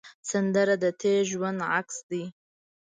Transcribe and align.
سندره 0.29 0.75
د 0.83 0.85
تېر 1.01 1.21
ژوند 1.31 1.59
عکس 1.75 1.97
دی 2.09 2.23